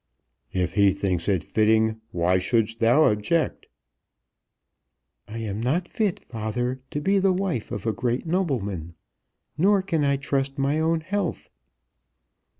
"If 0.51 0.73
he 0.73 0.89
thinks 0.89 1.29
it 1.29 1.43
fitting, 1.43 2.01
why 2.09 2.39
shouldst 2.39 2.79
thou 2.79 3.03
object?" 3.03 3.67
"I 5.27 5.37
am 5.37 5.59
not 5.59 5.87
fit, 5.87 6.17
father, 6.19 6.79
to 6.89 6.99
be 6.99 7.19
the 7.19 7.31
wife 7.31 7.71
of 7.71 7.85
a 7.85 7.93
great 7.93 8.25
nobleman. 8.25 8.95
Nor 9.59 9.83
can 9.83 10.03
I 10.03 10.17
trust 10.17 10.57
my 10.57 10.79
own 10.79 11.01
health." 11.01 11.51